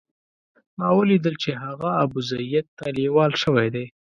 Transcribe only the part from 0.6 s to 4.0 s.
ما ولیدل چې هغه ابوزید ته لېوال شوی دی.